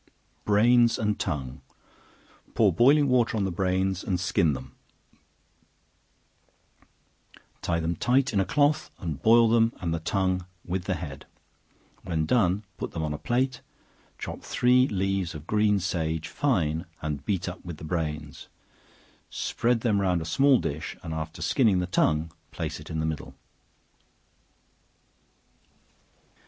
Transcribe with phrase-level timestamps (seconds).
[0.45, 1.61] Brains and Tongue.
[2.55, 4.73] Pour boiling water on the brains, and skin them;
[7.61, 11.27] tie them tight in a cloth, and boil them and the tongue with the head;
[12.01, 13.61] when done put them on a plate,
[14.17, 18.47] chop three leaves of green sage fine, and beat up with the brains,
[19.29, 23.05] spread them round a small dish, and after skinning the tongue, place it in the
[23.05, 23.35] middle.